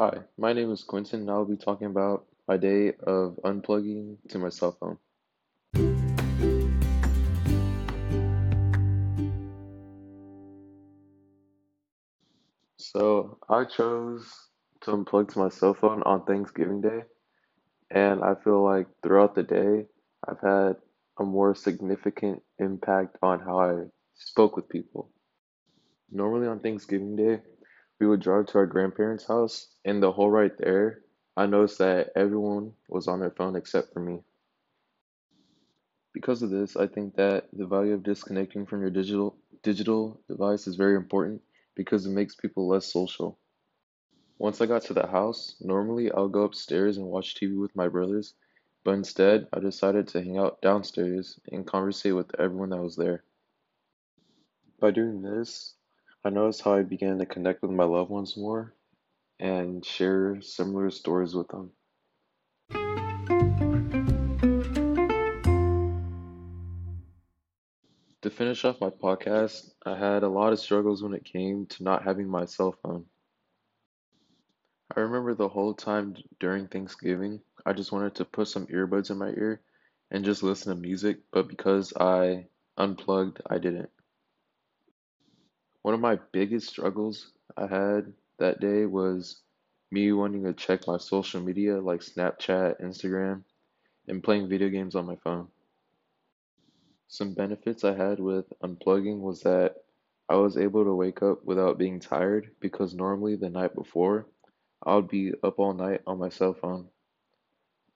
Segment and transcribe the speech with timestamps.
[0.00, 4.38] Hi, my name is Quentin, and I'll be talking about my day of unplugging to
[4.38, 4.96] my cell phone.
[12.78, 14.34] So, I chose
[14.80, 17.02] to unplug to my cell phone on Thanksgiving Day,
[17.90, 19.84] and I feel like throughout the day,
[20.26, 20.76] I've had
[21.18, 25.10] a more significant impact on how I spoke with people.
[26.10, 27.42] Normally on Thanksgiving Day,
[28.00, 31.02] we would drive to our grandparents' house, and the whole ride there,
[31.36, 34.24] I noticed that everyone was on their phone except for me.
[36.14, 40.66] Because of this, I think that the value of disconnecting from your digital digital device
[40.66, 41.42] is very important
[41.74, 43.38] because it makes people less social.
[44.38, 47.88] Once I got to the house, normally I'll go upstairs and watch TV with my
[47.88, 48.32] brothers,
[48.82, 53.22] but instead I decided to hang out downstairs and conversate with everyone that was there.
[54.80, 55.74] By doing this,
[56.22, 58.74] I noticed how I began to connect with my loved ones more
[59.38, 61.72] and share similar stories with them.
[68.20, 71.82] To finish off my podcast, I had a lot of struggles when it came to
[71.82, 73.06] not having my cell phone.
[74.94, 79.16] I remember the whole time during Thanksgiving, I just wanted to put some earbuds in
[79.16, 79.62] my ear
[80.10, 83.88] and just listen to music, but because I unplugged, I didn't.
[85.82, 89.40] One of my biggest struggles I had that day was
[89.90, 93.44] me wanting to check my social media like Snapchat, Instagram,
[94.06, 95.48] and playing video games on my phone.
[97.08, 99.76] Some benefits I had with unplugging was that
[100.28, 104.26] I was able to wake up without being tired because normally the night before
[104.82, 106.88] I would be up all night on my cell phone.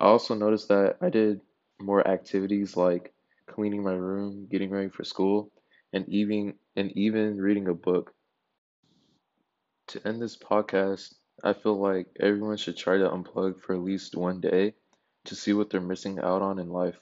[0.00, 1.40] I also noticed that I did
[1.78, 3.12] more activities like
[3.46, 5.52] cleaning my room, getting ready for school,
[5.92, 8.14] and even and even reading a book.
[9.88, 14.16] To end this podcast, I feel like everyone should try to unplug for at least
[14.16, 14.74] one day
[15.24, 16.98] to see what they're missing out on in life.